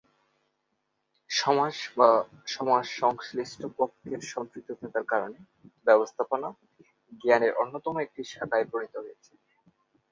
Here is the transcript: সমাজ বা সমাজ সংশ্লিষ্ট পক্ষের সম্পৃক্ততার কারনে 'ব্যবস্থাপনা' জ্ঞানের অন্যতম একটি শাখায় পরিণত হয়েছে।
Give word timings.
সমাজ 1.29 1.75
বা 1.97 2.09
সমাজ 2.47 2.85
সংশ্লিষ্ট 3.01 3.61
পক্ষের 3.77 4.19
সম্পৃক্ততার 4.31 5.05
কারনে 5.11 5.39
'ব্যবস্থাপনা' 5.87 6.57
জ্ঞানের 7.21 7.53
অন্যতম 7.61 7.95
একটি 8.05 8.21
শাখায় 8.31 8.67
পরিণত 8.71 8.95
হয়েছে। 9.03 9.31